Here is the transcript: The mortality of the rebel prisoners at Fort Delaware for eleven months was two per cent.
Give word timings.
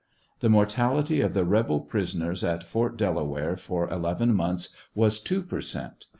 The 0.39 0.49
mortality 0.49 1.21
of 1.21 1.35
the 1.35 1.45
rebel 1.45 1.81
prisoners 1.81 2.43
at 2.43 2.63
Fort 2.63 2.97
Delaware 2.97 3.55
for 3.55 3.87
eleven 3.91 4.33
months 4.33 4.69
was 4.95 5.19
two 5.19 5.43
per 5.43 5.61
cent. 5.61 6.07